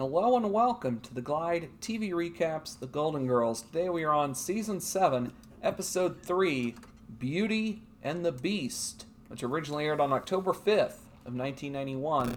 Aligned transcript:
Hello 0.00 0.34
and 0.34 0.50
welcome 0.50 0.98
to 1.00 1.12
the 1.12 1.20
Glide 1.20 1.68
TV 1.82 2.12
Recaps 2.12 2.78
The 2.78 2.86
Golden 2.86 3.26
Girls. 3.26 3.60
Today 3.60 3.90
we 3.90 4.02
are 4.02 4.14
on 4.14 4.34
Season 4.34 4.80
7, 4.80 5.30
Episode 5.62 6.22
3 6.22 6.74
Beauty 7.18 7.82
and 8.02 8.24
the 8.24 8.32
Beast, 8.32 9.04
which 9.28 9.42
originally 9.42 9.84
aired 9.84 10.00
on 10.00 10.14
October 10.14 10.52
5th 10.52 11.04
of 11.26 11.34
1991. 11.34 12.34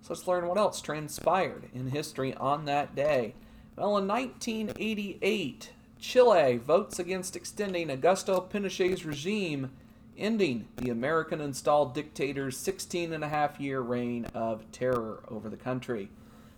So 0.00 0.14
let's 0.14 0.26
learn 0.26 0.48
what 0.48 0.56
else 0.56 0.80
transpired 0.80 1.68
in 1.74 1.90
history 1.90 2.32
on 2.36 2.64
that 2.64 2.94
day. 2.94 3.34
Well, 3.76 3.98
in 3.98 4.08
1988, 4.08 5.72
Chile 5.98 6.56
votes 6.56 6.98
against 6.98 7.36
extending 7.36 7.88
Augusto 7.88 8.48
Pinochet's 8.48 9.04
regime, 9.04 9.72
ending 10.16 10.68
the 10.76 10.88
American 10.88 11.42
installed 11.42 11.92
dictator's 11.92 12.56
16 12.56 13.12
and 13.12 13.22
a 13.22 13.28
half 13.28 13.60
year 13.60 13.82
reign 13.82 14.24
of 14.34 14.64
terror 14.72 15.22
over 15.28 15.50
the 15.50 15.58
country. 15.58 16.08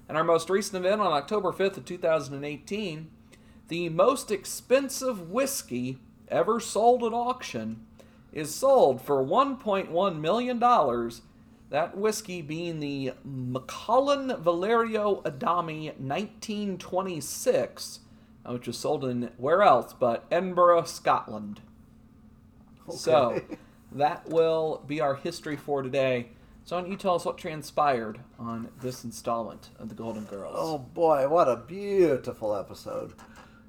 And 0.09 0.17
our 0.17 0.25
most 0.25 0.49
recent 0.49 0.85
event 0.85 1.01
on 1.01 1.13
October 1.13 1.53
5th 1.53 1.79
of 1.79 1.85
2018, 1.85 3.11
the 3.69 3.89
most 3.89 4.31
expensive 4.31 5.31
whiskey 5.31 5.99
ever 6.29 6.61
sold 6.61 7.03
at 7.03 7.13
auction 7.13 7.85
is 8.33 8.55
sold 8.55 9.03
for 9.03 9.25
$1.1 9.25 10.21
million. 10.21 10.61
That 11.71 11.97
whiskey 11.97 12.43
being 12.43 12.79
the 12.79 13.15
Macallan 13.25 14.41
Valerio 14.41 15.21
Adami 15.25 15.87
1926, 15.87 18.01
uh, 18.45 18.53
which 18.53 18.69
was 18.69 18.79
sold 18.79 19.05
in 19.05 19.33
where 19.37 19.63
else 19.63 19.93
but 19.93 20.27
Edinburgh, 20.31 20.85
Scotland. 20.85 21.61
Okay. 22.89 22.97
So 22.97 23.41
that 23.93 24.29
will 24.29 24.85
be 24.87 25.01
our 25.01 25.17
history 25.17 25.57
for 25.57 25.83
today. 25.83 26.29
So, 26.67 26.75
why 26.75 26.83
don't 26.83 26.91
you 26.91 26.97
tell 26.97 27.15
us 27.15 27.25
what 27.25 27.39
transpired 27.39 28.19
on 28.41 28.71
this 28.83 29.05
installment 29.05 29.71
of 29.79 29.89
The 29.89 29.95
Golden 29.95 30.25
Girls? 30.25 30.57
Oh 30.59 30.79
boy, 30.79 31.29
what 31.29 31.47
a 31.47 31.55
beautiful 31.55 32.57
episode. 32.57 33.13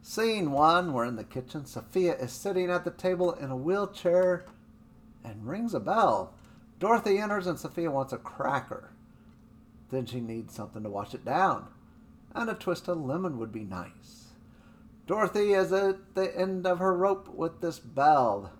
Scene 0.01 0.51
one, 0.51 0.93
we're 0.93 1.05
in 1.05 1.15
the 1.15 1.23
kitchen. 1.23 1.67
Sophia 1.67 2.15
is 2.15 2.31
sitting 2.31 2.71
at 2.71 2.85
the 2.85 2.89
table 2.89 3.33
in 3.33 3.51
a 3.51 3.55
wheelchair 3.55 4.47
and 5.23 5.47
rings 5.47 5.75
a 5.75 5.79
bell. 5.79 6.33
Dorothy 6.79 7.19
enters 7.19 7.45
and 7.45 7.59
Sophia 7.59 7.91
wants 7.91 8.13
a 8.13 8.17
cracker. 8.17 8.89
Then 9.91 10.07
she 10.07 10.19
needs 10.19 10.55
something 10.55 10.81
to 10.81 10.89
wash 10.89 11.13
it 11.13 11.23
down. 11.23 11.67
And 12.33 12.49
a 12.49 12.55
twist 12.55 12.87
of 12.87 12.97
lemon 12.97 13.37
would 13.37 13.51
be 13.51 13.63
nice. 13.63 14.29
Dorothy 15.05 15.53
is 15.53 15.71
at 15.71 16.15
the 16.15 16.35
end 16.35 16.65
of 16.65 16.79
her 16.79 16.97
rope 16.97 17.27
with 17.29 17.61
this 17.61 17.77
bell. 17.77 18.53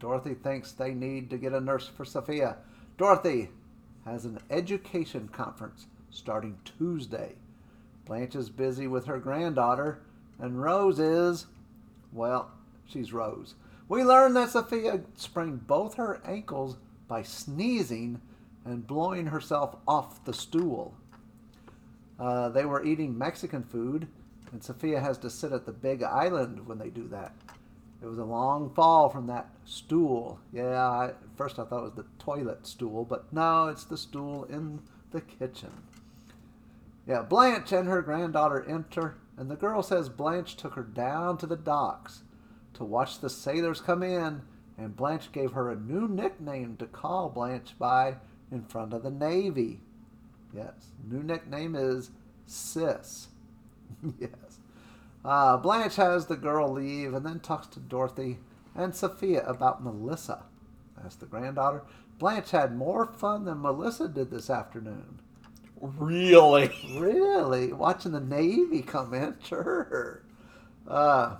Dorothy 0.00 0.34
thinks 0.34 0.72
they 0.72 0.94
need 0.94 1.30
to 1.30 1.38
get 1.38 1.52
a 1.52 1.60
nurse 1.60 1.86
for 1.86 2.04
Sophia. 2.04 2.56
Dorothy 2.96 3.48
has 4.04 4.24
an 4.24 4.38
education 4.50 5.28
conference 5.32 5.86
starting 6.10 6.58
Tuesday. 6.64 7.36
Blanche 8.04 8.34
is 8.34 8.50
busy 8.50 8.86
with 8.86 9.06
her 9.06 9.18
granddaughter, 9.18 10.02
and 10.38 10.60
Rose 10.62 10.98
is, 10.98 11.46
well, 12.12 12.50
she's 12.86 13.12
Rose. 13.12 13.54
We 13.88 14.04
learn 14.04 14.34
that 14.34 14.50
Sophia 14.50 15.00
sprained 15.16 15.66
both 15.66 15.94
her 15.94 16.20
ankles 16.24 16.76
by 17.08 17.22
sneezing 17.22 18.20
and 18.64 18.86
blowing 18.86 19.26
herself 19.26 19.76
off 19.86 20.24
the 20.24 20.32
stool. 20.32 20.94
Uh, 22.18 22.48
they 22.50 22.64
were 22.64 22.84
eating 22.84 23.16
Mexican 23.16 23.62
food, 23.62 24.06
and 24.52 24.62
Sophia 24.62 25.00
has 25.00 25.18
to 25.18 25.30
sit 25.30 25.52
at 25.52 25.66
the 25.66 25.72
big 25.72 26.02
island 26.02 26.66
when 26.66 26.78
they 26.78 26.90
do 26.90 27.08
that. 27.08 27.34
It 28.02 28.06
was 28.06 28.18
a 28.18 28.24
long 28.24 28.70
fall 28.74 29.08
from 29.08 29.28
that 29.28 29.48
stool. 29.64 30.40
Yeah, 30.52 30.88
I, 30.88 31.06
at 31.06 31.36
first 31.36 31.58
I 31.58 31.64
thought 31.64 31.80
it 31.80 31.94
was 31.94 31.94
the 31.94 32.06
toilet 32.18 32.66
stool, 32.66 33.04
but 33.04 33.32
no, 33.32 33.68
it's 33.68 33.84
the 33.84 33.96
stool 33.96 34.44
in 34.44 34.80
the 35.12 35.20
kitchen. 35.20 35.70
Yeah, 37.06 37.22
Blanche 37.22 37.72
and 37.72 37.88
her 37.88 38.02
granddaughter 38.02 38.64
enter, 38.68 39.16
and 39.36 39.48
the 39.48 39.56
girl 39.56 39.82
says 39.82 40.08
Blanche 40.08 40.56
took 40.56 40.74
her 40.74 40.82
down 40.82 41.38
to 41.38 41.46
the 41.46 41.56
docks 41.56 42.22
to 42.74 42.84
watch 42.84 43.20
the 43.20 43.30
sailors 43.30 43.80
come 43.80 44.02
in, 44.02 44.42
and 44.76 44.96
Blanche 44.96 45.30
gave 45.30 45.52
her 45.52 45.70
a 45.70 45.76
new 45.76 46.08
nickname 46.08 46.76
to 46.78 46.86
call 46.86 47.28
Blanche 47.28 47.74
by 47.78 48.16
in 48.50 48.64
front 48.64 48.92
of 48.92 49.04
the 49.04 49.10
Navy. 49.10 49.80
Yes, 50.52 50.74
new 51.08 51.22
nickname 51.22 51.76
is 51.76 52.10
Sis. 52.46 53.28
yes. 54.18 54.51
Uh, 55.24 55.56
Blanche 55.56 55.96
has 55.96 56.26
the 56.26 56.36
girl 56.36 56.72
leave 56.72 57.14
and 57.14 57.24
then 57.24 57.40
talks 57.40 57.66
to 57.68 57.80
Dorothy 57.80 58.38
and 58.74 58.94
Sophia 58.94 59.44
about 59.46 59.82
Melissa. 59.82 60.44
As 61.04 61.16
the 61.16 61.26
granddaughter. 61.26 61.82
Blanche 62.18 62.50
had 62.50 62.76
more 62.76 63.06
fun 63.06 63.44
than 63.44 63.62
Melissa 63.62 64.08
did 64.08 64.30
this 64.30 64.50
afternoon. 64.50 65.20
Really? 65.80 66.70
Really? 66.96 67.72
Watching 67.72 68.12
the 68.12 68.20
Navy 68.20 68.82
come 68.82 69.14
in? 69.14 69.36
Sure. 69.44 70.22
Uh, 70.86 71.36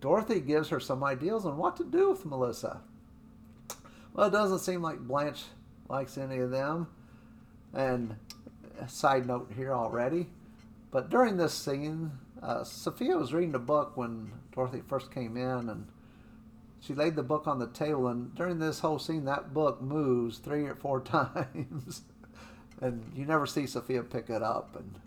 Dorothy 0.00 0.40
gives 0.40 0.68
her 0.68 0.80
some 0.80 1.02
ideas 1.02 1.46
on 1.46 1.56
what 1.56 1.76
to 1.78 1.84
do 1.84 2.10
with 2.10 2.26
Melissa. 2.26 2.80
Well, 4.12 4.28
it 4.28 4.32
doesn't 4.32 4.58
seem 4.58 4.82
like 4.82 4.98
Blanche 4.98 5.44
likes 5.88 6.18
any 6.18 6.38
of 6.38 6.50
them. 6.50 6.88
And 7.72 8.16
a 8.80 8.88
side 8.88 9.26
note 9.26 9.50
here 9.56 9.72
already, 9.72 10.26
but 10.90 11.08
during 11.08 11.36
this 11.36 11.54
scene, 11.54 12.12
uh, 12.44 12.62
Sophia 12.62 13.16
was 13.16 13.32
reading 13.32 13.54
a 13.54 13.60
book 13.60 13.96
when 13.96 14.30
Dorothy 14.54 14.82
first 14.86 15.10
came 15.10 15.36
in, 15.36 15.70
and 15.70 15.86
she 16.80 16.92
laid 16.92 17.16
the 17.16 17.22
book 17.22 17.46
on 17.46 17.58
the 17.58 17.68
table. 17.68 18.08
And 18.08 18.34
during 18.34 18.58
this 18.58 18.80
whole 18.80 18.98
scene, 18.98 19.24
that 19.24 19.54
book 19.54 19.80
moves 19.80 20.38
three 20.38 20.64
or 20.64 20.74
four 20.74 21.00
times, 21.00 22.02
and 22.82 23.10
you 23.16 23.24
never 23.24 23.46
see 23.46 23.66
Sophia 23.66 24.02
pick 24.02 24.28
it 24.28 24.42
up, 24.42 24.76
and 24.76 25.00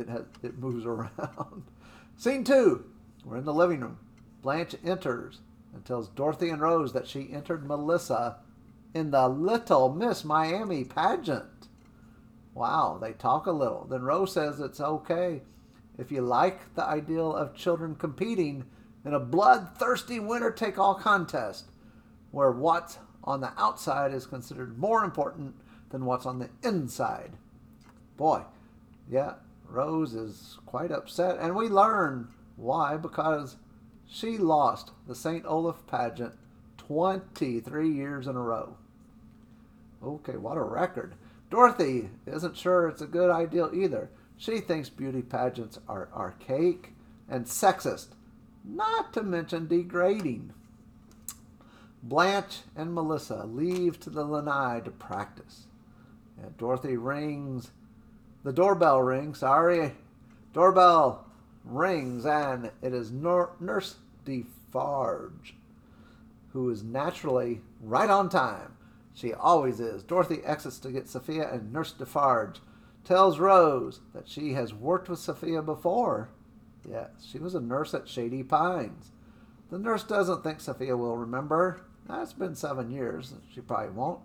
it 0.00 0.08
has, 0.08 0.22
it 0.42 0.58
moves 0.58 0.86
around. 0.86 1.64
scene 2.16 2.44
two, 2.44 2.84
we're 3.24 3.38
in 3.38 3.44
the 3.44 3.52
living 3.52 3.80
room. 3.80 3.98
Blanche 4.42 4.76
enters 4.84 5.40
and 5.72 5.84
tells 5.84 6.08
Dorothy 6.08 6.50
and 6.50 6.60
Rose 6.60 6.92
that 6.92 7.08
she 7.08 7.32
entered 7.32 7.66
Melissa 7.66 8.36
in 8.94 9.10
the 9.10 9.28
Little 9.28 9.92
Miss 9.92 10.24
Miami 10.24 10.84
pageant. 10.84 11.68
Wow, 12.52 12.98
they 13.02 13.14
talk 13.14 13.46
a 13.46 13.52
little. 13.52 13.84
Then 13.90 14.02
Rose 14.02 14.32
says 14.32 14.60
it's 14.60 14.80
okay 14.80 15.42
if 15.98 16.10
you 16.10 16.20
like 16.20 16.74
the 16.74 16.84
ideal 16.84 17.34
of 17.34 17.54
children 17.54 17.94
competing 17.94 18.64
in 19.04 19.14
a 19.14 19.20
bloodthirsty 19.20 20.18
winner 20.18 20.50
take 20.50 20.78
all 20.78 20.94
contest, 20.94 21.66
where 22.30 22.50
what's 22.50 22.98
on 23.22 23.40
the 23.40 23.52
outside 23.56 24.12
is 24.12 24.26
considered 24.26 24.78
more 24.78 25.04
important 25.04 25.54
than 25.90 26.04
what's 26.04 26.26
on 26.26 26.38
the 26.38 26.50
inside. 26.62 27.32
Boy, 28.16 28.42
yeah, 29.10 29.34
Rose 29.68 30.14
is 30.14 30.58
quite 30.66 30.90
upset, 30.90 31.38
and 31.38 31.54
we 31.54 31.68
learn 31.68 32.28
why 32.56 32.96
because 32.96 33.56
she 34.06 34.38
lost 34.38 34.92
the 35.06 35.14
St. 35.14 35.44
Olaf 35.46 35.86
pageant 35.86 36.34
23 36.78 37.90
years 37.90 38.26
in 38.26 38.36
a 38.36 38.40
row. 38.40 38.76
Okay, 40.02 40.36
what 40.36 40.56
a 40.56 40.62
record. 40.62 41.14
Dorothy 41.50 42.10
isn't 42.26 42.56
sure 42.56 42.88
it's 42.88 43.02
a 43.02 43.06
good 43.06 43.30
ideal 43.30 43.70
either. 43.72 44.10
She 44.36 44.60
thinks 44.60 44.88
beauty 44.88 45.22
pageants 45.22 45.78
are 45.88 46.08
archaic 46.14 46.92
and 47.28 47.46
sexist, 47.46 48.08
not 48.64 49.12
to 49.14 49.22
mention 49.22 49.66
degrading. 49.66 50.52
Blanche 52.02 52.60
and 52.76 52.92
Melissa 52.92 53.44
leave 53.46 53.98
to 54.00 54.10
the 54.10 54.24
lanai 54.24 54.80
to 54.84 54.90
practice. 54.90 55.66
And 56.42 56.56
Dorothy 56.58 56.96
rings. 56.96 57.70
The 58.42 58.52
doorbell 58.52 59.00
rings. 59.00 59.38
Sorry. 59.38 59.92
Doorbell 60.52 61.26
rings, 61.64 62.26
and 62.26 62.70
it 62.82 62.92
is 62.92 63.10
Nurse 63.10 63.96
Defarge, 64.24 65.54
who 66.52 66.70
is 66.70 66.82
naturally 66.82 67.62
right 67.80 68.10
on 68.10 68.28
time. 68.28 68.76
She 69.14 69.32
always 69.32 69.80
is. 69.80 70.02
Dorothy 70.02 70.42
exits 70.44 70.78
to 70.80 70.90
get 70.90 71.08
Sophia, 71.08 71.50
and 71.50 71.72
Nurse 71.72 71.92
Defarge 71.92 72.60
tells 73.04 73.38
Rose 73.38 74.00
that 74.14 74.28
she 74.28 74.52
has 74.52 74.72
worked 74.72 75.08
with 75.08 75.18
Sophia 75.18 75.62
before. 75.62 76.30
Yes, 76.88 77.10
she 77.26 77.38
was 77.38 77.54
a 77.54 77.60
nurse 77.60 77.94
at 77.94 78.08
Shady 78.08 78.42
Pines. 78.42 79.10
The 79.70 79.78
nurse 79.78 80.04
doesn't 80.04 80.42
think 80.42 80.60
Sophia 80.60 80.96
will 80.96 81.16
remember. 81.16 81.80
That's 82.06 82.32
been 82.32 82.54
seven 82.54 82.90
years. 82.90 83.34
She 83.52 83.60
probably 83.60 83.90
won't. 83.90 84.20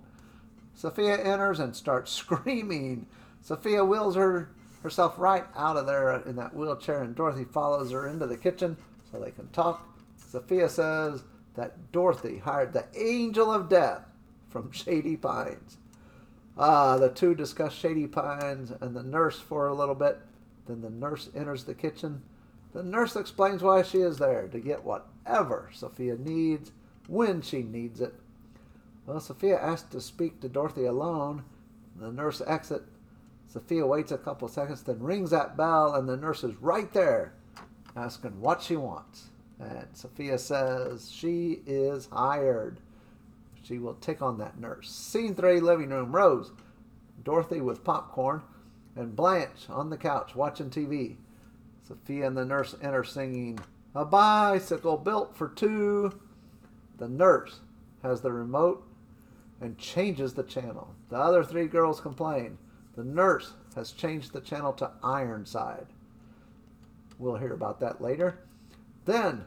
Sophia 0.76 1.18
enters 1.18 1.60
and 1.60 1.76
starts 1.76 2.12
screaming. 2.12 3.08
Sophia 3.42 3.84
wheels 3.84 4.16
her 4.16 4.50
herself 4.84 5.16
right 5.18 5.44
out 5.56 5.78
of 5.78 5.86
there 5.86 6.22
in 6.22 6.36
that 6.38 6.56
wheelchair, 6.56 7.04
and 7.04 7.16
Dorothy 7.16 7.44
follows 7.44 7.92
her 7.92 8.08
into 8.08 8.26
the 8.28 8.38
kitchen 8.38 8.78
so 9.12 9.20
they 9.20 9.32
can 9.32 9.48
talk. 9.50 9.86
Sophia 10.18 10.70
says 10.70 11.24
that 11.56 11.92
Dorothy 11.92 12.38
hired 12.38 12.72
the 12.72 12.86
angel 12.96 13.52
of 13.52 13.70
death 13.70 14.06
from 14.50 14.72
Shady 14.72 15.18
Pines. 15.18 15.78
Ah, 16.62 16.98
the 16.98 17.08
two 17.08 17.34
discuss 17.34 17.74
Shady 17.74 18.06
Pines 18.06 18.74
and 18.82 18.94
the 18.94 19.02
nurse 19.02 19.40
for 19.40 19.68
a 19.68 19.74
little 19.74 19.96
bit. 19.96 20.20
Then 20.68 20.82
the 20.82 20.90
nurse 20.90 21.30
enters 21.34 21.64
the 21.64 21.74
kitchen. 21.74 22.22
The 22.74 22.84
nurse 22.84 23.16
explains 23.16 23.64
why 23.64 23.82
she 23.82 24.00
is 24.00 24.18
there 24.18 24.50
to 24.50 24.60
get 24.60 24.84
whatever 24.84 25.70
Sophia 25.74 26.18
needs 26.18 26.74
when 27.08 27.42
she 27.42 27.64
needs 27.64 28.02
it. 28.02 28.14
Well, 29.06 29.22
Sophia 29.22 29.58
asks 29.58 29.90
to 29.92 30.02
speak 30.02 30.42
to 30.42 30.50
Dorothy 30.50 30.84
alone. 30.84 31.46
The 31.96 32.12
nurse 32.12 32.42
exits. 32.46 32.92
Sophia 33.48 33.88
waits 33.88 34.12
a 34.12 34.18
couple 34.18 34.50
seconds, 34.50 34.84
then 34.84 35.02
rings 35.02 35.32
that 35.32 35.56
bell, 35.56 35.96
and 35.96 36.08
the 36.08 36.18
nurse 36.18 36.44
is 36.44 36.56
right 36.62 36.92
there, 36.94 37.34
asking 37.96 38.40
what 38.40 38.62
she 38.62 38.76
wants. 38.76 39.30
And 39.60 39.88
Sophia 39.94 40.38
says 40.38 41.10
she 41.10 41.62
is 41.66 42.10
hired. 42.12 42.82
She 43.70 43.78
will 43.78 43.94
tick 43.94 44.24
on 44.24 44.40
that 44.40 44.60
nurse. 44.60 44.90
Scene 44.90 45.36
three, 45.36 45.60
living 45.60 45.90
room. 45.90 46.12
Rose, 46.12 46.52
Dorothy 47.24 47.62
with 47.62 47.84
popcorn, 47.84 48.42
and 48.96 49.16
Blanche 49.16 49.70
on 49.70 49.92
the 49.92 49.98
couch 49.98 50.36
watching 50.36 50.72
TV. 50.72 51.18
Sophia 51.88 52.26
and 52.26 52.36
the 52.36 52.46
nurse 52.46 52.74
enter 52.82 53.04
singing, 53.04 53.60
A 53.94 54.06
bicycle 54.06 54.98
built 54.98 55.38
for 55.38 55.50
two. 55.50 56.20
The 56.98 57.08
nurse 57.08 57.60
has 58.02 58.22
the 58.22 58.32
remote 58.32 58.84
and 59.62 59.78
changes 59.78 60.34
the 60.34 60.42
channel. 60.42 60.96
The 61.10 61.18
other 61.18 61.44
three 61.44 61.68
girls 61.68 62.02
complain. 62.02 62.58
The 62.96 63.04
nurse 63.04 63.54
has 63.76 63.92
changed 63.92 64.34
the 64.34 64.42
channel 64.42 64.74
to 64.74 64.90
Ironside. 65.04 65.86
We'll 67.20 67.36
hear 67.36 67.54
about 67.54 67.80
that 67.82 68.02
later. 68.02 68.40
Then 69.06 69.46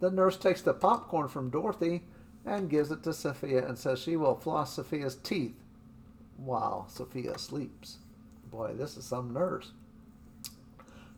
the 0.00 0.10
nurse 0.10 0.36
takes 0.36 0.62
the 0.62 0.74
popcorn 0.74 1.28
from 1.28 1.50
Dorothy 1.50 2.02
and 2.48 2.70
gives 2.70 2.90
it 2.90 3.02
to 3.02 3.12
Sophia 3.12 3.66
and 3.66 3.78
says 3.78 3.98
she 3.98 4.16
will 4.16 4.34
floss 4.34 4.74
Sophia's 4.74 5.16
teeth 5.16 5.56
while 6.36 6.88
Sophia 6.88 7.38
sleeps. 7.38 7.98
Boy, 8.50 8.72
this 8.74 8.96
is 8.96 9.04
some 9.04 9.32
nurse. 9.32 9.72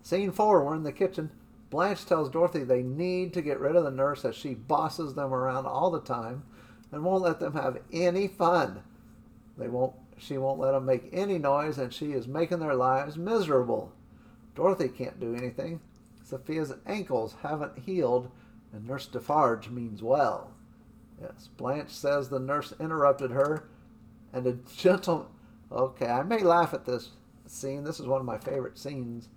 Scene 0.02 0.32
four, 0.32 0.64
we're 0.64 0.74
in 0.74 0.82
the 0.82 0.92
kitchen. 0.92 1.30
Blanche 1.70 2.04
tells 2.04 2.28
Dorothy 2.28 2.64
they 2.64 2.82
need 2.82 3.32
to 3.34 3.42
get 3.42 3.60
rid 3.60 3.76
of 3.76 3.84
the 3.84 3.92
nurse 3.92 4.24
as 4.24 4.34
she 4.34 4.54
bosses 4.54 5.14
them 5.14 5.32
around 5.32 5.66
all 5.66 5.90
the 5.90 6.00
time 6.00 6.42
and 6.90 7.04
won't 7.04 7.22
let 7.22 7.38
them 7.38 7.52
have 7.52 7.78
any 7.92 8.26
fun. 8.26 8.82
They 9.56 9.68
won't 9.68 9.94
she 10.18 10.36
won't 10.36 10.58
let 10.58 10.72
them 10.72 10.84
make 10.84 11.08
any 11.12 11.38
noise 11.38 11.78
and 11.78 11.94
she 11.94 12.12
is 12.12 12.26
making 12.26 12.58
their 12.58 12.74
lives 12.74 13.16
miserable. 13.16 13.92
Dorothy 14.54 14.88
can't 14.88 15.20
do 15.20 15.34
anything. 15.34 15.80
Sophia's 16.24 16.74
ankles 16.86 17.36
haven't 17.42 17.78
healed 17.78 18.30
and 18.72 18.86
Nurse 18.86 19.06
Defarge 19.06 19.70
means 19.70 20.02
well. 20.02 20.52
Yes, 21.20 21.48
Blanche 21.56 21.90
says 21.90 22.28
the 22.28 22.38
nurse 22.38 22.72
interrupted 22.80 23.30
her 23.30 23.68
and 24.32 24.46
a 24.46 24.52
gentle 24.52 25.30
okay, 25.70 26.06
I 26.06 26.22
may 26.22 26.40
laugh 26.40 26.74
at 26.74 26.84
this 26.84 27.10
scene. 27.46 27.84
This 27.84 28.00
is 28.00 28.06
one 28.06 28.20
of 28.20 28.26
my 28.26 28.38
favorite 28.38 28.78
scenes 28.78 29.28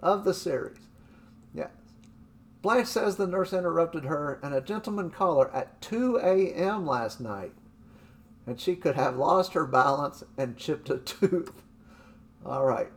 of 0.00 0.24
the 0.24 0.34
series. 0.34 0.88
Yes. 1.54 1.70
Blanche 2.62 2.86
says 2.86 3.16
the 3.16 3.26
nurse 3.26 3.52
interrupted 3.52 4.04
her 4.04 4.38
and 4.42 4.54
a 4.54 4.60
gentleman 4.60 5.10
caller 5.10 5.52
at 5.54 5.80
2 5.82 6.18
a.m. 6.18 6.86
last 6.86 7.20
night, 7.20 7.52
and 8.46 8.60
she 8.60 8.76
could 8.76 8.94
have 8.94 9.16
lost 9.16 9.52
her 9.52 9.66
balance 9.66 10.22
and 10.38 10.56
chipped 10.56 10.88
a 10.88 10.98
tooth. 10.98 11.62
All 12.44 12.64
right. 12.64 12.90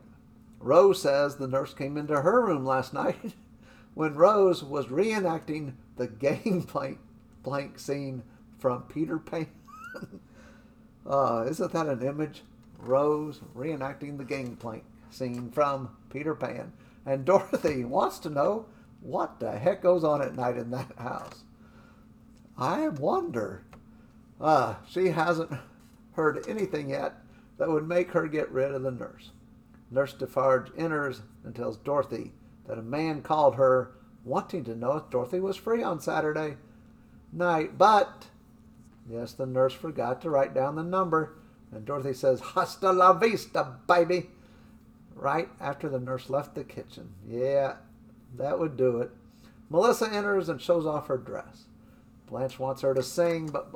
Rose 0.58 1.02
says 1.02 1.36
the 1.36 1.48
nurse 1.48 1.74
came 1.74 1.96
into 1.96 2.22
her 2.22 2.46
room 2.46 2.64
last 2.64 2.94
night 2.94 3.34
when 3.94 4.14
Rose 4.14 4.62
was 4.64 4.86
reenacting 4.86 5.74
the 5.96 6.06
gangplank 6.06 6.98
blank 7.42 7.78
scene 7.78 8.22
from 8.66 8.82
Peter 8.82 9.16
Pan. 9.16 9.46
uh, 11.08 11.44
isn't 11.48 11.72
that 11.72 11.86
an 11.86 12.02
image? 12.02 12.42
Rose 12.78 13.38
reenacting 13.56 14.18
the 14.18 14.24
gangplank 14.24 14.82
scene 15.08 15.52
from 15.52 15.96
Peter 16.10 16.34
Pan. 16.34 16.72
And 17.06 17.24
Dorothy 17.24 17.84
wants 17.84 18.18
to 18.18 18.28
know 18.28 18.66
what 19.02 19.38
the 19.38 19.56
heck 19.56 19.82
goes 19.82 20.02
on 20.02 20.20
at 20.20 20.34
night 20.34 20.56
in 20.56 20.72
that 20.72 20.90
house. 20.98 21.44
I 22.58 22.88
wonder. 22.88 23.62
Uh, 24.40 24.74
she 24.90 25.10
hasn't 25.10 25.52
heard 26.14 26.44
anything 26.48 26.90
yet 26.90 27.14
that 27.58 27.70
would 27.70 27.86
make 27.86 28.10
her 28.10 28.26
get 28.26 28.50
rid 28.50 28.74
of 28.74 28.82
the 28.82 28.90
nurse. 28.90 29.30
Nurse 29.92 30.12
Defarge 30.12 30.72
enters 30.76 31.22
and 31.44 31.54
tells 31.54 31.76
Dorothy 31.76 32.32
that 32.66 32.78
a 32.78 32.82
man 32.82 33.22
called 33.22 33.54
her 33.54 33.92
wanting 34.24 34.64
to 34.64 34.74
know 34.74 34.96
if 34.96 35.08
Dorothy 35.08 35.38
was 35.38 35.54
free 35.54 35.84
on 35.84 36.00
Saturday 36.00 36.56
night, 37.32 37.78
but 37.78 38.26
yes, 39.10 39.32
the 39.32 39.46
nurse 39.46 39.72
forgot 39.72 40.20
to 40.22 40.30
write 40.30 40.54
down 40.54 40.76
the 40.76 40.82
number, 40.82 41.36
and 41.72 41.84
Dorothy 41.84 42.12
says, 42.12 42.40
Hasta 42.40 42.92
la 42.92 43.12
vista, 43.12 43.76
baby 43.86 44.30
right 45.16 45.48
after 45.60 45.88
the 45.88 45.98
nurse 45.98 46.30
left 46.30 46.54
the 46.54 46.62
kitchen. 46.62 47.14
Yeah, 47.26 47.76
that 48.36 48.58
would 48.58 48.76
do 48.76 49.00
it. 49.00 49.10
Melissa 49.68 50.12
enters 50.12 50.48
and 50.48 50.60
shows 50.60 50.86
off 50.86 51.08
her 51.08 51.16
dress. 51.16 51.64
Blanche 52.26 52.58
wants 52.58 52.82
her 52.82 52.94
to 52.94 53.02
sing, 53.02 53.46
but 53.46 53.66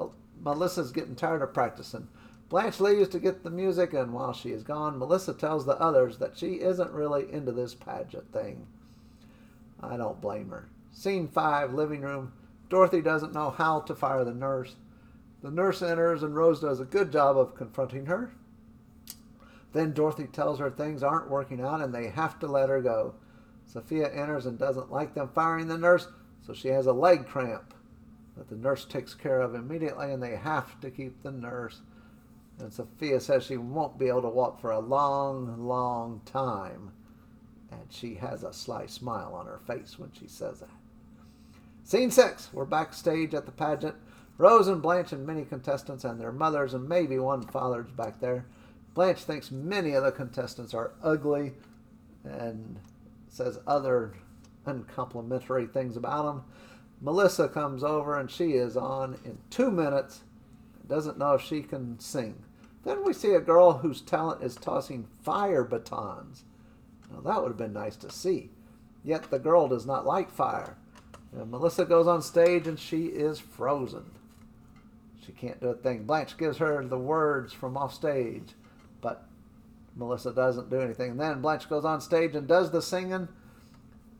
Melissa's 0.41 0.93
getting 0.93 1.17
tired 1.17 1.43
of 1.43 1.55
practicing. 1.55 2.09
Blanche 2.49 2.81
leaves 2.81 3.09
to 3.09 3.21
get 3.21 3.43
the 3.43 3.50
music, 3.50 3.93
and 3.94 4.12
while 4.12 4.33
she 4.33 4.50
is 4.50 4.62
gone, 4.62 4.99
Melissa 4.99 5.33
tells 5.33 5.65
the 5.65 5.81
others 5.81 6.19
that 6.19 6.37
she 6.37 6.55
isn't 6.55 6.91
really 6.91 7.33
into 7.33 7.53
this 7.53 7.75
pageant 7.75 8.33
thing. 8.33 8.67
I 9.83 9.97
don't 9.97 10.21
blame 10.21 10.50
her. 10.50 10.69
Scene 10.93 11.29
5, 11.29 11.73
living 11.73 12.03
room. 12.03 12.33
Dorothy 12.69 13.00
doesn't 13.00 13.33
know 13.33 13.50
how 13.50 13.81
to 13.81 13.94
fire 13.94 14.25
the 14.25 14.35
nurse. 14.35 14.75
The 15.42 15.50
nurse 15.50 15.82
enters, 15.82 16.22
and 16.22 16.34
Rose 16.34 16.60
does 16.60 16.81
a 16.81 16.84
good 16.84 17.10
job 17.10 17.38
of 17.38 17.54
confronting 17.54 18.06
her. 18.06 18.32
Then 19.72 19.92
Dorothy 19.92 20.26
tells 20.26 20.58
her 20.58 20.70
things 20.70 21.02
aren't 21.02 21.31
working 21.31 21.60
out 21.60 21.81
and 21.81 21.94
they 21.94 22.08
have 22.08 22.38
to 22.40 22.46
let 22.46 22.69
her 22.69 22.81
go. 22.81 23.14
Sophia 23.66 24.12
enters 24.12 24.46
and 24.46 24.58
doesn't 24.58 24.90
like 24.90 25.14
them 25.14 25.31
firing 25.32 25.69
the 25.69 25.78
nurse, 25.78 26.08
so 26.44 26.52
she 26.52 26.69
has 26.69 26.87
a 26.87 26.92
leg 26.92 27.26
cramp 27.26 27.72
that 28.37 28.48
the 28.48 28.56
nurse 28.56 28.84
takes 28.84 29.14
care 29.14 29.40
of 29.40 29.54
immediately 29.54 30.12
and 30.12 30.22
they 30.22 30.37
have 30.37 30.81
to 30.81 30.90
keep 30.90 31.22
the 31.22 31.31
nurse. 31.31 31.82
And 32.58 32.72
Sophia 32.72 33.20
says 33.20 33.44
she 33.44 33.56
won't 33.56 33.98
be 33.98 34.08
able 34.08 34.22
to 34.22 34.28
walk 34.28 34.60
for 34.60 34.72
a 34.72 34.81
long, 34.81 35.66
long 35.66 36.20
time. 36.25 36.90
And 37.70 37.82
she 37.90 38.14
has 38.16 38.42
a 38.42 38.52
sly 38.52 38.87
smile 38.87 39.34
on 39.34 39.46
her 39.46 39.60
face 39.66 39.98
when 39.98 40.10
she 40.12 40.26
says 40.26 40.60
that. 40.60 40.69
Scene 41.84 42.10
six. 42.10 42.50
We're 42.52 42.64
backstage 42.64 43.34
at 43.34 43.46
the 43.46 43.52
pageant. 43.52 43.94
Rose 44.40 44.69
and 44.69 44.81
Blanche 44.81 45.12
and 45.12 45.26
many 45.26 45.44
contestants 45.44 46.02
and 46.02 46.19
their 46.19 46.32
mothers 46.32 46.72
and 46.72 46.88
maybe 46.88 47.19
one 47.19 47.42
father's 47.42 47.90
back 47.90 48.20
there. 48.20 48.46
Blanche 48.94 49.19
thinks 49.19 49.50
many 49.50 49.92
of 49.92 50.02
the 50.02 50.10
contestants 50.10 50.72
are 50.72 50.92
ugly 51.02 51.52
and 52.25 52.78
says 53.28 53.58
other 53.66 54.14
uncomplimentary 54.64 55.66
things 55.66 55.94
about 55.94 56.25
them. 56.25 56.44
Melissa 57.02 57.48
comes 57.48 57.84
over 57.84 58.19
and 58.19 58.31
she 58.31 58.52
is 58.52 58.78
on 58.78 59.19
in 59.26 59.37
two 59.50 59.70
minutes. 59.70 60.22
Doesn't 60.88 61.19
know 61.19 61.34
if 61.34 61.42
she 61.42 61.60
can 61.60 62.00
sing. 62.00 62.42
Then 62.82 63.04
we 63.04 63.12
see 63.12 63.34
a 63.34 63.40
girl 63.40 63.75
whose 63.75 64.00
talent 64.00 64.42
is 64.42 64.56
tossing 64.56 65.06
fire 65.22 65.64
batons. 65.64 66.44
Now 67.12 67.20
that 67.20 67.42
would 67.42 67.48
have 67.50 67.58
been 67.58 67.75
nice 67.75 67.96
to 67.96 68.10
see. 68.10 68.48
Yet 69.04 69.30
the 69.30 69.38
girl 69.38 69.68
does 69.68 69.85
not 69.85 70.06
like 70.06 70.30
fire. 70.30 70.78
And 71.30 71.50
Melissa 71.50 71.85
goes 71.85 72.06
on 72.06 72.23
stage 72.23 72.66
and 72.66 72.78
she 72.78 73.04
is 73.09 73.38
frozen. 73.38 74.12
She 75.25 75.33
can't 75.33 75.61
do 75.61 75.69
a 75.69 75.75
thing. 75.75 76.05
Blanche 76.05 76.37
gives 76.37 76.59
her 76.59 76.85
the 76.85 76.99
words 76.99 77.53
from 77.53 77.77
off 77.77 77.95
stage. 77.95 78.55
But 79.00 79.27
Melissa 79.97 80.33
doesn't 80.33 80.71
do 80.71 80.81
anything. 80.81 81.12
And 81.12 81.21
then 81.21 81.41
Blanche 81.41 81.69
goes 81.69 81.85
on 81.85 82.00
stage 82.00 82.35
and 82.35 82.47
does 82.47 82.71
the 82.71 82.83
singing. 82.83 83.29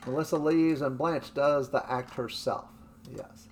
Melissa 0.07 0.37
leaves 0.37 0.80
and 0.80 0.99
Blanche 0.99 1.33
does 1.35 1.71
the 1.71 1.90
act 1.90 2.14
herself. 2.14 2.66
Yes. 3.11 3.49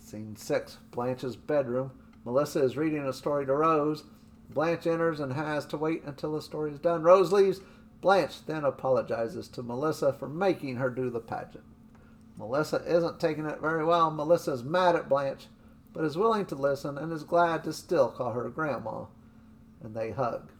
Scene 0.00 0.36
six 0.36 0.78
Blanche's 0.92 1.36
bedroom. 1.36 1.90
Melissa 2.24 2.62
is 2.62 2.76
reading 2.76 3.06
a 3.06 3.12
story 3.12 3.46
to 3.46 3.54
Rose. 3.54 4.04
Blanche 4.50 4.86
enters 4.86 5.20
and 5.20 5.32
has 5.32 5.66
to 5.66 5.76
wait 5.76 6.04
until 6.04 6.32
the 6.32 6.42
story 6.42 6.72
is 6.72 6.78
done. 6.78 7.02
Rose 7.02 7.32
leaves. 7.32 7.60
Blanche 8.00 8.44
then 8.46 8.64
apologizes 8.64 9.48
to 9.48 9.62
Melissa 9.62 10.12
for 10.12 10.28
making 10.28 10.76
her 10.76 10.90
do 10.90 11.10
the 11.10 11.20
pageant. 11.20 11.64
Melissa 12.38 12.82
isn't 12.86 13.18
taking 13.18 13.46
it 13.46 13.60
very 13.60 13.84
well. 13.84 14.10
Melissa 14.10 14.52
is 14.52 14.62
mad 14.62 14.94
at 14.94 15.08
Blanche, 15.08 15.46
but 15.96 16.04
is 16.04 16.18
willing 16.18 16.44
to 16.44 16.54
listen 16.54 16.98
and 16.98 17.10
is 17.10 17.24
glad 17.24 17.64
to 17.64 17.72
still 17.72 18.10
call 18.10 18.32
her 18.32 18.50
grandma 18.50 19.06
and 19.82 19.94
they 19.94 20.10
hug. 20.10 20.50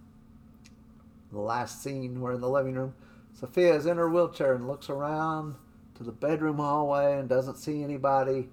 The 1.30 1.38
last 1.38 1.82
scene, 1.82 2.22
we're 2.22 2.32
in 2.32 2.40
the 2.40 2.48
living 2.48 2.74
room. 2.74 2.94
Sophia 3.38 3.74
is 3.74 3.84
in 3.84 3.98
her 3.98 4.08
wheelchair 4.08 4.54
and 4.54 4.66
looks 4.66 4.88
around 4.88 5.56
to 5.96 6.04
the 6.04 6.12
bedroom 6.12 6.56
hallway 6.56 7.18
and 7.18 7.28
doesn't 7.28 7.58
see 7.58 7.82
anybody. 7.82 8.48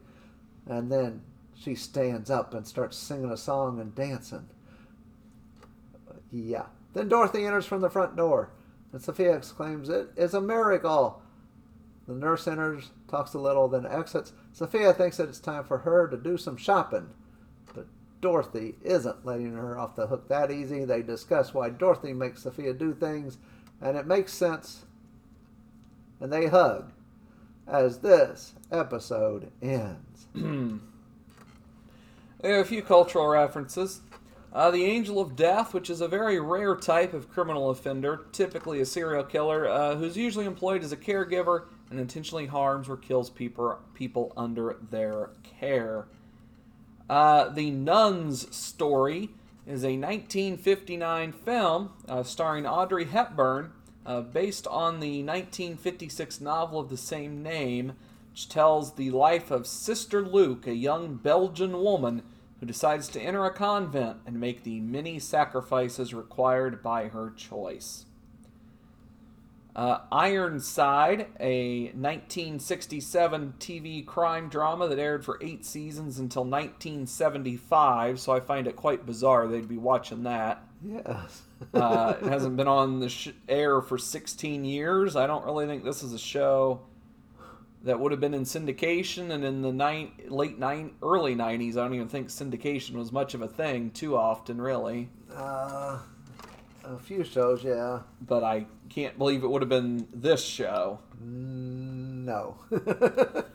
And 0.67 0.91
then 0.91 1.21
she 1.57 1.73
stands 1.73 2.29
up 2.29 2.53
and 2.53 2.67
starts 2.67 2.97
singing 2.97 3.31
a 3.31 3.37
song 3.37 3.79
and 3.79 3.95
dancing. 3.95 4.49
Yeah. 6.33 6.65
Then 6.93 7.07
Dorothy 7.07 7.45
enters 7.45 7.65
from 7.65 7.79
the 7.79 7.89
front 7.89 8.17
door, 8.17 8.49
and 8.91 9.01
Sophia 9.01 9.37
exclaims, 9.37 9.87
It 9.87 10.09
is 10.17 10.33
a 10.33 10.41
miracle! 10.41 11.21
The 12.07 12.13
nurse 12.13 12.47
enters, 12.47 12.91
talks 13.07 13.33
a 13.33 13.39
little, 13.39 13.67
then 13.67 13.85
exits. 13.85 14.33
Sophia 14.51 14.93
thinks 14.93 15.17
that 15.17 15.29
it's 15.29 15.39
time 15.39 15.63
for 15.63 15.79
her 15.79 16.07
to 16.07 16.17
do 16.17 16.37
some 16.37 16.57
shopping. 16.57 17.09
But 17.73 17.87
Dorothy 18.19 18.75
isn't 18.83 19.25
letting 19.25 19.53
her 19.53 19.77
off 19.77 19.95
the 19.95 20.07
hook 20.07 20.27
that 20.27 20.51
easy. 20.51 20.83
They 20.83 21.01
discuss 21.01 21.53
why 21.53 21.69
Dorothy 21.69 22.13
makes 22.13 22.43
Sophia 22.43 22.73
do 22.73 22.93
things, 22.93 23.37
and 23.81 23.97
it 23.97 24.05
makes 24.05 24.33
sense. 24.33 24.85
And 26.19 26.31
they 26.31 26.47
hug 26.47 26.91
as 27.67 27.99
this 27.99 28.53
episode 28.71 29.51
ends. 29.61 30.27
there 32.41 32.57
are 32.57 32.61
a 32.61 32.65
few 32.65 32.81
cultural 32.81 33.27
references. 33.27 34.01
Uh, 34.53 34.69
the 34.69 34.85
Angel 34.85 35.19
of 35.19 35.35
Death, 35.35 35.73
which 35.73 35.89
is 35.89 35.99
a 35.99 36.07
very 36.07 36.39
rare 36.39 36.75
type 36.75 37.15
of 37.15 37.27
criminal 37.27 37.71
offender, 37.71 38.27
typically 38.31 38.79
a 38.79 38.85
serial 38.85 39.23
killer, 39.23 39.67
uh, 39.67 39.95
who's 39.95 40.15
usually 40.15 40.45
employed 40.45 40.83
as 40.83 40.91
a 40.91 40.97
caregiver 40.97 41.63
and 41.89 41.99
intentionally 41.99 42.45
harms 42.45 42.87
or 42.87 42.95
kills 42.95 43.31
people, 43.31 43.79
people 43.95 44.31
under 44.37 44.77
their 44.91 45.31
care. 45.43 46.05
Uh, 47.09 47.49
the 47.49 47.71
Nun's 47.71 48.55
Story 48.55 49.31
is 49.65 49.83
a 49.83 49.97
1959 49.97 51.31
film 51.31 51.91
uh, 52.07 52.21
starring 52.21 52.67
Audrey 52.67 53.05
Hepburn, 53.05 53.71
uh, 54.05 54.21
based 54.21 54.67
on 54.67 54.99
the 54.99 55.23
1956 55.23 56.41
novel 56.41 56.79
of 56.79 56.89
the 56.89 56.97
same 56.97 57.41
name, 57.41 57.93
which 58.31 58.49
tells 58.49 58.93
the 58.93 59.09
life 59.09 59.49
of 59.49 59.65
Sister 59.65 60.21
Luke, 60.23 60.67
a 60.67 60.75
young 60.75 61.15
Belgian 61.15 61.81
woman 61.81 62.21
who 62.63 62.67
decides 62.67 63.09
to 63.09 63.19
enter 63.19 63.43
a 63.43 63.51
convent 63.51 64.19
and 64.25 64.39
make 64.39 64.63
the 64.63 64.79
many 64.79 65.19
sacrifices 65.19 66.13
required 66.13 66.81
by 66.81 67.09
her 67.09 67.29
choice. 67.35 68.05
Uh, 69.75 69.97
Ironside, 70.09 71.27
a 71.41 71.87
1967 71.87 73.55
TV 73.59 74.05
crime 74.05 74.47
drama 74.47 74.87
that 74.87 74.97
aired 74.97 75.25
for 75.25 75.37
eight 75.41 75.65
seasons 75.65 76.19
until 76.19 76.45
1975, 76.45 78.17
so 78.17 78.31
I 78.31 78.39
find 78.39 78.65
it 78.65 78.77
quite 78.77 79.05
bizarre 79.05 79.45
they'd 79.49 79.67
be 79.67 79.75
watching 79.75 80.23
that. 80.23 80.63
Yes. 80.81 81.41
uh, 81.73 82.13
it 82.21 82.27
hasn't 82.29 82.55
been 82.55 82.69
on 82.69 83.01
the 83.01 83.09
sh- 83.09 83.31
air 83.49 83.81
for 83.81 83.97
16 83.97 84.63
years. 84.63 85.17
I 85.17 85.27
don't 85.27 85.43
really 85.43 85.65
think 85.65 85.83
this 85.83 86.01
is 86.01 86.13
a 86.13 86.19
show 86.19 86.79
that 87.83 87.99
would 87.99 88.11
have 88.11 88.21
been 88.21 88.33
in 88.33 88.43
syndication 88.43 89.29
and 89.31 89.43
in 89.43 89.61
the 89.61 89.71
nine, 89.71 90.11
late 90.27 90.57
nine, 90.57 90.91
early 91.01 91.35
90s. 91.35 91.71
I 91.71 91.83
don't 91.83 91.93
even 91.93 92.07
think 92.07 92.29
syndication 92.29 92.93
was 92.93 93.11
much 93.11 93.33
of 93.33 93.41
a 93.41 93.47
thing 93.47 93.91
too 93.91 94.15
often, 94.15 94.61
really. 94.61 95.09
Uh, 95.35 95.99
a 96.85 96.97
few 96.97 97.23
shows, 97.23 97.63
yeah. 97.63 97.99
But 98.21 98.43
I 98.43 98.65
can't 98.89 99.17
believe 99.17 99.43
it 99.43 99.47
would 99.47 99.61
have 99.61 99.69
been 99.69 100.07
this 100.13 100.43
show. 100.43 100.99
Mm, 101.21 102.25
No. 102.25 102.55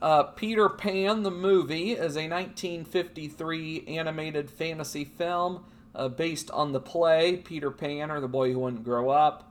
Uh, 0.00 0.22
Peter 0.22 0.68
Pan, 0.68 1.24
the 1.24 1.30
movie, 1.30 1.90
is 1.90 2.16
a 2.16 2.28
1953 2.28 3.84
animated 3.88 4.48
fantasy 4.48 5.04
film 5.04 5.64
uh, 5.92 6.08
based 6.08 6.52
on 6.52 6.70
the 6.70 6.78
play 6.78 7.36
Peter 7.38 7.72
Pan 7.72 8.08
or 8.08 8.20
the 8.20 8.28
Boy 8.28 8.52
Who 8.52 8.60
Wouldn't 8.60 8.84
Grow 8.84 9.10
Up. 9.10 9.50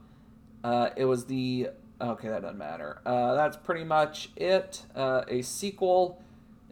Uh, 0.64 0.88
it 0.96 1.04
was 1.04 1.26
the. 1.26 1.68
Okay, 2.00 2.28
that 2.28 2.42
doesn't 2.42 2.58
matter. 2.58 3.00
Uh, 3.04 3.34
that's 3.34 3.56
pretty 3.56 3.84
much 3.84 4.30
it. 4.36 4.82
Uh, 4.94 5.22
a 5.28 5.42
sequel 5.42 6.22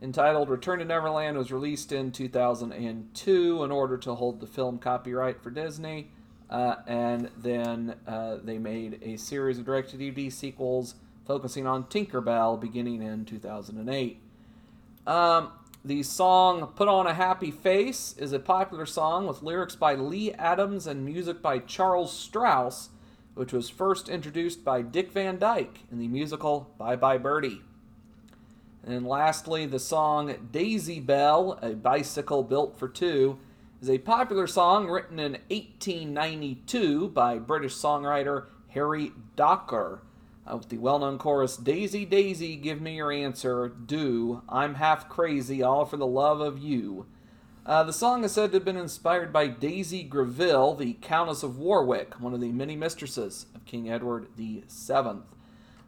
entitled 0.00 0.48
Return 0.48 0.78
to 0.78 0.84
Neverland 0.84 1.36
was 1.36 1.50
released 1.50 1.90
in 1.90 2.12
2002 2.12 3.64
in 3.64 3.70
order 3.70 3.96
to 3.98 4.14
hold 4.14 4.40
the 4.40 4.46
film 4.46 4.78
copyright 4.78 5.42
for 5.42 5.50
Disney. 5.50 6.10
Uh, 6.48 6.76
and 6.86 7.30
then 7.36 7.96
uh, 8.06 8.36
they 8.42 8.58
made 8.58 9.00
a 9.02 9.16
series 9.16 9.58
of 9.58 9.64
direct 9.64 9.90
to 9.90 9.96
DVD 9.96 10.32
sequels 10.32 10.94
focusing 11.26 11.66
on 11.66 11.84
Tinkerbell 11.84 12.60
beginning 12.60 13.02
in 13.02 13.24
2008. 13.24 14.20
Um, 15.08 15.50
the 15.84 16.02
song 16.02 16.72
Put 16.76 16.88
On 16.88 17.06
a 17.06 17.14
Happy 17.14 17.50
Face 17.50 18.14
is 18.18 18.32
a 18.32 18.38
popular 18.38 18.86
song 18.86 19.26
with 19.26 19.42
lyrics 19.42 19.74
by 19.74 19.94
Lee 19.94 20.32
Adams 20.32 20.86
and 20.86 21.04
music 21.04 21.42
by 21.42 21.58
Charles 21.58 22.12
Strouse, 22.12 22.88
which 23.36 23.52
was 23.52 23.68
first 23.68 24.08
introduced 24.08 24.64
by 24.64 24.80
Dick 24.80 25.12
Van 25.12 25.38
Dyke 25.38 25.80
in 25.92 25.98
the 25.98 26.08
musical 26.08 26.72
Bye 26.78 26.96
Bye 26.96 27.18
Birdie. 27.18 27.60
And 28.82 29.06
lastly, 29.06 29.66
the 29.66 29.78
song 29.78 30.48
Daisy 30.50 31.00
Bell, 31.00 31.58
a 31.60 31.74
bicycle 31.74 32.42
built 32.42 32.78
for 32.78 32.88
two, 32.88 33.38
is 33.82 33.90
a 33.90 33.98
popular 33.98 34.46
song 34.46 34.88
written 34.88 35.18
in 35.18 35.32
1892 35.48 37.08
by 37.10 37.38
British 37.38 37.74
songwriter 37.74 38.46
Harry 38.68 39.12
Dacre. 39.36 40.00
Uh, 40.50 40.56
with 40.56 40.70
the 40.70 40.78
well 40.78 40.98
known 40.98 41.18
chorus 41.18 41.58
Daisy, 41.58 42.06
Daisy, 42.06 42.56
give 42.56 42.80
me 42.80 42.96
your 42.96 43.12
answer, 43.12 43.68
do. 43.68 44.40
I'm 44.48 44.76
half 44.76 45.10
crazy, 45.10 45.62
all 45.62 45.84
for 45.84 45.98
the 45.98 46.06
love 46.06 46.40
of 46.40 46.58
you. 46.58 47.06
Uh, 47.66 47.82
the 47.82 47.92
song 47.92 48.22
is 48.22 48.30
said 48.30 48.52
to 48.52 48.58
have 48.58 48.64
been 48.64 48.76
inspired 48.76 49.32
by 49.32 49.48
Daisy 49.48 50.04
Greville, 50.04 50.76
the 50.76 50.92
Countess 51.00 51.42
of 51.42 51.58
Warwick, 51.58 52.20
one 52.20 52.32
of 52.32 52.40
the 52.40 52.52
many 52.52 52.76
mistresses 52.76 53.46
of 53.56 53.64
King 53.64 53.90
Edward 53.90 54.28
VII. 54.36 55.22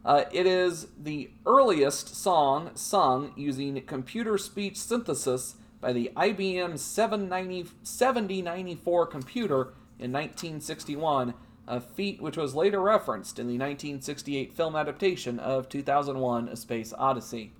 Uh, 0.03 0.25
it 0.33 0.45
is 0.45 0.87
the 1.01 1.31
earliest 1.45 2.17
song 2.21 2.71
sung 2.75 3.31
using 3.37 3.81
computer 3.83 4.37
speech 4.37 4.75
synthesis 4.75 5.55
by 5.79 5.93
the 5.93 6.11
IBM 6.17 6.77
790, 6.77 7.69
7094 7.81 9.05
computer 9.07 9.73
in 9.99 10.11
1961, 10.11 11.33
a 11.65 11.79
feat 11.79 12.21
which 12.21 12.35
was 12.35 12.55
later 12.55 12.81
referenced 12.81 13.39
in 13.39 13.47
the 13.47 13.53
1968 13.53 14.51
film 14.51 14.75
adaptation 14.75 15.39
of 15.39 15.69
2001 15.69 16.49
A 16.49 16.57
Space 16.57 16.93
Odyssey. 16.97 17.53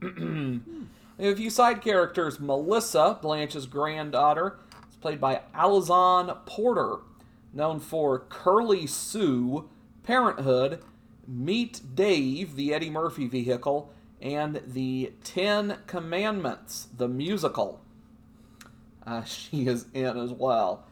We 1.16 1.26
have 1.26 1.34
a 1.34 1.36
few 1.36 1.50
side 1.50 1.80
characters. 1.80 2.40
Melissa, 2.40 3.18
Blanche's 3.22 3.66
granddaughter, 3.66 4.58
is 4.90 4.96
played 4.96 5.20
by 5.20 5.42
Alisan 5.54 6.44
Porter, 6.44 6.98
known 7.52 7.78
for 7.78 8.18
Curly 8.28 8.88
Sue, 8.88 9.68
Parenthood, 10.02 10.82
Meet 11.26 11.94
Dave, 11.94 12.56
the 12.56 12.74
Eddie 12.74 12.90
Murphy 12.90 13.28
vehicle, 13.28 13.92
and 14.20 14.60
the 14.66 15.12
Ten 15.22 15.78
Commandments, 15.86 16.88
the 16.96 17.08
musical. 17.08 17.80
Uh, 19.06 19.22
she 19.24 19.68
is 19.68 19.86
in 19.94 20.18
as 20.18 20.32
well. 20.32 20.84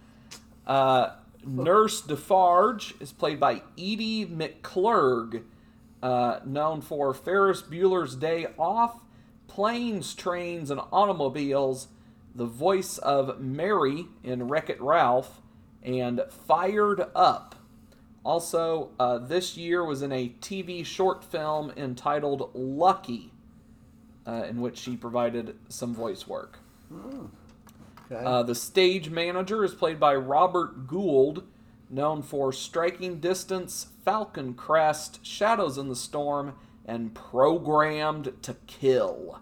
Uh, 0.67 1.11
Nurse 1.45 2.00
Defarge 2.00 2.95
is 3.00 3.11
played 3.11 3.41
by 3.41 3.62
Edie 3.76 4.26
McClurg, 4.26 5.43
uh, 6.00 6.38
known 6.45 6.81
for 6.81 7.12
Ferris 7.12 7.61
Bueller's 7.61 8.14
Day 8.14 8.47
Off, 8.57 9.00
Planes, 9.54 10.14
Trains, 10.14 10.71
and 10.71 10.80
Automobiles, 10.90 11.88
the 12.35 12.47
voice 12.47 12.97
of 12.97 13.38
Mary 13.38 14.06
in 14.25 14.49
Wreck 14.49 14.71
It 14.71 14.80
Ralph, 14.80 15.42
and 15.82 16.23
Fired 16.47 17.04
Up. 17.14 17.54
Also, 18.25 18.92
uh, 18.99 19.18
this 19.18 19.59
year 19.59 19.85
was 19.85 20.00
in 20.00 20.11
a 20.11 20.30
TV 20.40 20.87
short 20.87 21.23
film 21.23 21.71
entitled 21.76 22.50
Lucky, 22.54 23.30
uh, 24.26 24.47
in 24.49 24.62
which 24.62 24.78
she 24.78 24.97
provided 24.97 25.59
some 25.68 25.94
voice 25.94 26.26
work. 26.26 26.59
Okay. 28.11 28.25
Uh, 28.25 28.42
the 28.42 28.54
stage 28.54 29.11
manager 29.11 29.64
is 29.64 29.75
played 29.75 30.00
by 30.00 30.14
Robert 30.14 30.87
Gould, 30.87 31.47
known 31.90 32.23
for 32.23 32.54
Striking 32.54 33.21
Distance, 33.21 33.88
Falcon 34.02 34.54
Crest, 34.54 35.23
Shadows 35.23 35.76
in 35.76 35.90
the 35.90 35.97
Storm, 35.97 36.54
and 36.87 37.15
Programmed 37.15 38.33
to 38.43 38.57
Kill. 38.67 39.41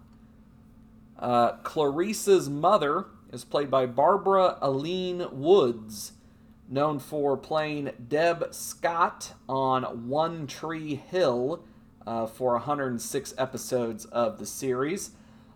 Uh, 1.18 1.52
Clarice's 1.62 2.48
mother 2.48 3.06
is 3.32 3.44
played 3.44 3.70
by 3.70 3.86
Barbara 3.86 4.58
Alyn 4.62 5.32
Woods, 5.32 6.12
known 6.68 6.98
for 6.98 7.36
playing 7.36 7.92
Deb 8.08 8.48
Scott 8.52 9.34
on 9.48 10.08
One 10.08 10.46
Tree 10.46 10.94
Hill 10.94 11.64
uh, 12.06 12.26
for 12.26 12.52
106 12.52 13.34
episodes 13.36 14.04
of 14.06 14.38
the 14.38 14.46
series. 14.46 15.10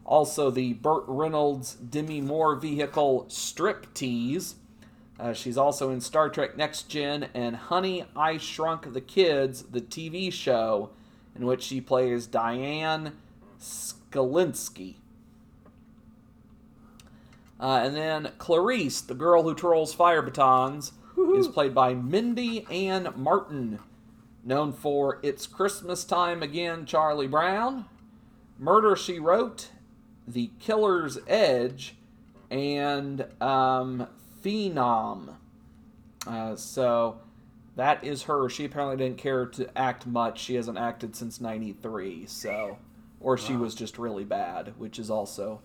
Also, 0.05 0.50
the 0.50 0.75
Burt 0.75 1.05
Reynolds 1.07 1.75
Demi 1.75 2.21
Moore 2.21 2.57
vehicle 2.57 3.26
Striptease. 3.29 4.55
Uh, 5.19 5.33
she's 5.33 5.57
also 5.57 5.91
in 5.91 6.00
Star 6.00 6.29
Trek 6.29 6.57
Next 6.57 6.88
Gen 6.88 7.29
and 7.33 7.57
Honey, 7.57 8.05
I 8.14 8.37
Shrunk 8.37 8.93
the 8.93 9.00
Kids, 9.00 9.62
the 9.62 9.81
TV 9.81 10.33
show, 10.33 10.91
in 11.35 11.47
which 11.47 11.62
she 11.62 11.81
plays 11.81 12.26
Diane 12.26 13.17
Skalinsky. 13.61 14.97
Uh, 17.61 17.81
and 17.85 17.97
then 17.97 18.33
Clarice, 18.38 19.00
the 19.00 19.14
girl 19.14 19.43
who 19.43 19.55
twirls 19.55 19.95
fire 19.95 20.23
batons, 20.23 20.93
is 21.37 21.49
played 21.49 21.75
by 21.75 21.95
Mindy 21.95 22.67
Ann 22.71 23.12
Martin, 23.17 23.79
known 24.45 24.73
for 24.73 25.21
It's 25.23 25.47
Christmas 25.47 26.05
Time 26.05 26.43
Again, 26.43 26.85
Charlie 26.85 27.29
Brown, 27.29 27.87
Murder 28.59 28.97
She 28.97 29.19
Wrote, 29.19 29.69
The 30.26 30.50
Killer's 30.59 31.19
Edge, 31.26 31.97
and 32.50 33.26
um, 33.41 34.09
Phenom. 34.43 35.35
Uh, 36.26 36.57
so 36.57 37.21
that 37.76 38.04
is 38.04 38.25
her. 38.25 38.49
She 38.49 38.64
apparently 38.64 38.97
didn't 38.97 39.19
care 39.19 39.47
to 39.47 39.78
act 39.78 40.07
much. 40.07 40.40
She 40.40 40.54
hasn't 40.54 40.78
acted 40.78 41.16
since 41.16 41.40
'93, 41.40 42.26
so 42.26 42.78
or 43.21 43.38
she 43.38 43.57
was 43.57 43.75
just 43.75 43.99
really 43.99 44.25
bad, 44.25 44.75
which 44.76 44.99
is 44.99 45.11
also 45.11 45.61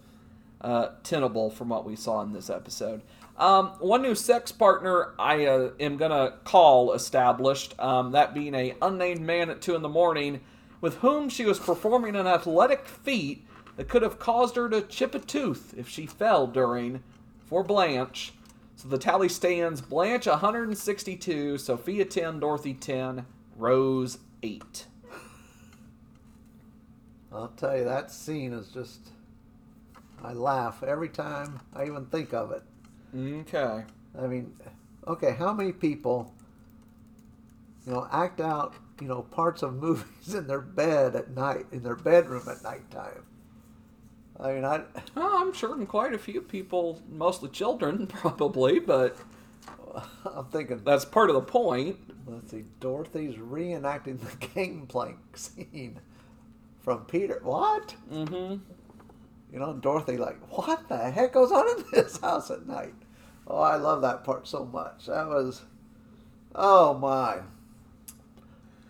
uh, 0.62 0.90
tenable 1.04 1.50
from 1.50 1.70
what 1.70 1.86
we 1.86 1.96
saw 1.96 2.22
in 2.22 2.34
this 2.34 2.50
episode. 2.50 3.02
Um, 3.38 3.68
one 3.80 4.02
new 4.02 4.16
sex 4.16 4.52
partner 4.52 5.14
I 5.18 5.46
uh, 5.46 5.72
am 5.80 5.98
gonna 5.98 6.34
call 6.44 6.94
established, 6.94 7.80
um, 7.80 8.12
that 8.12 8.34
being 8.34 8.56
a 8.56 8.76
unnamed 8.82 9.22
man 9.22 9.50
at 9.50 9.62
two 9.62 9.76
in 9.76 9.82
the 9.82 9.90
morning, 9.90 10.42
with 10.82 10.96
whom 10.98 11.30
she 11.30 11.46
was 11.46 11.60
performing 11.60 12.16
an 12.16 12.28
athletic 12.28 12.88
feat 12.88 13.46
that 13.76 13.88
could 13.88 14.02
have 14.02 14.20
caused 14.20 14.56
her 14.56 14.70
to 14.70 14.82
chip 14.82 15.16
a 15.16 15.20
tooth 15.20 15.74
if 15.78 15.88
she 15.88 16.06
fell 16.06 16.48
during 16.48 17.02
for 17.46 17.64
Blanche. 17.64 18.34
So 18.80 18.88
the 18.88 18.98
tally 18.98 19.28
stands 19.28 19.82
Blanche 19.82 20.28
162, 20.28 21.58
Sophia 21.58 22.06
10, 22.06 22.40
Dorothy 22.40 22.74
10, 22.74 23.26
Rose 23.58 24.20
8. 24.42 24.86
I'll 27.34 27.50
tell 27.50 27.78
you, 27.78 27.84
that 27.84 28.10
scene 28.10 28.54
is 28.54 28.70
just. 28.70 29.10
I 30.24 30.32
laugh 30.32 30.82
every 30.82 31.10
time 31.10 31.60
I 31.74 31.88
even 31.88 32.06
think 32.06 32.34
of 32.34 32.54
it. 32.54 32.64
Okay. 33.14 33.84
I 34.18 34.28
mean, 34.28 34.56
okay, 35.06 35.36
how 35.38 35.52
many 35.52 35.74
people, 35.74 36.34
you 37.86 37.92
know, 37.92 38.08
act 38.14 38.40
out, 38.40 38.76
you 39.02 39.10
know, 39.10 39.24
parts 39.24 39.62
of 39.62 39.74
movies 39.82 40.34
in 40.34 40.48
their 40.48 40.62
bed 40.62 41.18
at 41.18 41.32
night, 41.32 41.66
in 41.74 41.84
their 41.84 41.98
bedroom 41.98 42.48
at 42.48 42.64
nighttime? 42.64 43.26
I 44.40 44.54
mean, 44.54 44.66
I, 44.66 44.82
Oh, 45.16 45.42
I'm 45.42 45.54
sure 45.54 45.76
quite 45.86 46.14
a 46.14 46.18
few 46.18 46.42
people, 46.42 47.02
mostly 47.10 47.50
children, 47.50 48.08
probably, 48.08 48.80
but 48.80 49.18
I'm 50.26 50.46
thinking, 50.46 50.82
that's 50.84 51.06
part 51.06 51.30
of 51.30 51.36
the 51.36 51.42
point. 51.42 51.98
let's 52.26 52.52
see, 52.52 52.64
Dorothy's 52.80 53.36
reenacting 53.36 54.20
the 54.20 54.48
game 54.48 54.80
gangplank 54.88 55.18
scene 55.36 56.00
from 56.82 57.06
Peter. 57.06 57.40
What? 57.44 57.96
Mm-hmm. 58.12 58.58
You 59.52 59.60
know, 59.60 59.74
Dorothy, 59.74 60.18
like, 60.18 60.40
what 60.56 60.88
the 60.88 60.98
heck 61.12 61.34
goes 61.34 61.52
on 61.52 61.68
in 61.80 61.86
this 61.92 62.20
house 62.20 62.52
at 62.52 62.68
night? 62.68 62.94
Oh, 63.48 63.58
I 63.58 63.78
love 63.78 64.02
that 64.04 64.24
part 64.24 64.48
so 64.48 64.64
much. 64.66 65.08
That 65.08 65.28
was, 65.28 65.64
oh 66.54 66.94
my. 66.94 67.40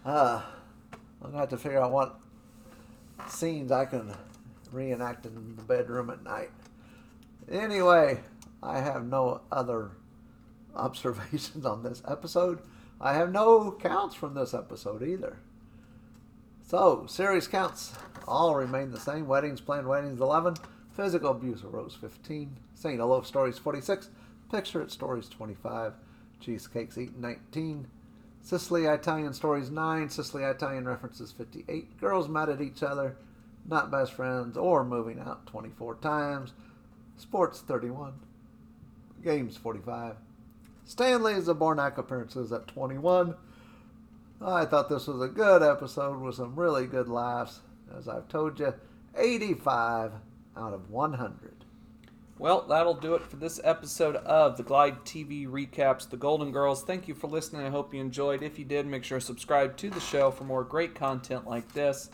Uh, 0.05 0.41
I'm 1.21 1.31
gonna 1.31 1.37
have 1.39 1.49
to 1.49 1.57
figure 1.57 1.81
out 1.81 1.91
what 1.91 2.19
scenes 3.27 3.71
I 3.71 3.85
can 3.85 4.13
reenact 4.71 5.25
in 5.25 5.55
the 5.55 5.63
bedroom 5.63 6.09
at 6.09 6.23
night. 6.23 6.51
Anyway, 7.51 8.19
I 8.61 8.79
have 8.79 9.05
no 9.05 9.41
other 9.51 9.91
observations 10.75 11.65
on 11.65 11.83
this 11.83 12.01
episode. 12.07 12.61
I 13.01 13.13
have 13.13 13.31
no 13.31 13.71
counts 13.71 14.15
from 14.15 14.33
this 14.33 14.53
episode 14.53 15.03
either. 15.03 15.37
So, 16.61 17.05
series 17.07 17.47
counts 17.47 17.93
all 18.27 18.55
remain 18.55 18.91
the 18.91 18.99
same. 18.99 19.27
Weddings, 19.27 19.61
planned 19.61 19.87
weddings, 19.87 20.21
11. 20.21 20.55
Physical 20.95 21.31
abuse 21.31 21.63
arose 21.63 21.97
15. 21.99 22.57
St. 22.75 22.99
Olaf 22.99 23.25
Stories, 23.25 23.57
46. 23.57 24.09
Picture 24.51 24.81
It 24.81 24.91
Stories, 24.91 25.29
25. 25.29 25.93
Cheesecakes 26.39 26.97
eaten, 26.97 27.21
19. 27.21 27.87
Sicily 28.41 28.85
Italian 28.85 29.33
Stories, 29.33 29.71
9. 29.71 30.09
Sicily 30.09 30.43
Italian 30.43 30.87
References, 30.87 31.31
58. 31.31 31.99
Girls 31.99 32.29
mad 32.29 32.49
at 32.49 32.61
each 32.61 32.83
other, 32.83 33.17
not 33.69 33.91
best 33.91 34.13
friends, 34.13 34.57
or 34.57 34.83
moving 34.83 35.19
out, 35.19 35.45
24 35.45 35.95
times. 35.95 36.53
Sports, 37.17 37.61
31. 37.61 38.13
Games, 39.23 39.55
45. 39.57 40.15
Stanley's 40.85 41.47
Zbornak 41.47 41.97
appearances 41.97 42.51
at 42.51 42.67
21. 42.67 43.35
I 44.41 44.65
thought 44.65 44.89
this 44.89 45.07
was 45.07 45.21
a 45.21 45.27
good 45.27 45.61
episode 45.61 46.19
with 46.19 46.35
some 46.35 46.55
really 46.55 46.87
good 46.87 47.07
laughs. 47.07 47.59
As 47.95 48.07
I've 48.07 48.27
told 48.27 48.59
you, 48.59 48.73
85 49.15 50.13
out 50.55 50.73
of 50.73 50.89
100. 50.89 51.65
Well, 52.37 52.65
that'll 52.69 52.93
do 52.93 53.15
it 53.15 53.23
for 53.23 53.35
this 53.35 53.59
episode 53.65 54.15
of 54.15 54.55
the 54.55 54.63
Glide 54.63 55.03
TV 55.03 55.45
Recaps 55.45 56.09
The 56.09 56.15
Golden 56.15 56.53
Girls. 56.53 56.83
Thank 56.83 57.09
you 57.09 57.13
for 57.13 57.27
listening. 57.27 57.65
I 57.65 57.69
hope 57.69 57.93
you 57.93 57.99
enjoyed. 57.99 58.41
If 58.41 58.57
you 58.57 58.63
did, 58.63 58.87
make 58.87 59.03
sure 59.03 59.19
to 59.19 59.25
subscribe 59.25 59.75
to 59.77 59.89
the 59.89 59.99
show 59.99 60.31
for 60.31 60.45
more 60.45 60.63
great 60.63 60.95
content 60.95 61.45
like 61.45 61.73
this. 61.73 62.09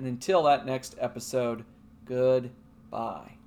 And 0.00 0.08
until 0.08 0.44
that 0.44 0.64
next 0.64 0.96
episode, 0.98 1.62
goodbye. 2.06 3.32